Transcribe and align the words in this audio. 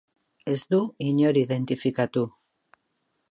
Ez 0.53 0.61
du 0.71 0.79
inor 1.09 1.39
identifikatu. 1.43 2.23